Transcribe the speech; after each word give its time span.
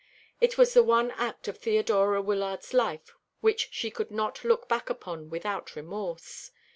It 0.39 0.57
was 0.57 0.73
the 0.73 0.81
one 0.81 1.11
act 1.11 1.47
of 1.47 1.59
Theodora 1.59 2.23
Wyllard's 2.23 2.73
life 2.73 3.13
which 3.41 3.69
she 3.71 3.91
could 3.91 4.09
not 4.09 4.43
look 4.43 4.67
back 4.67 4.89
upon 4.89 5.29
without 5.29 5.75
remorse. 5.75 6.49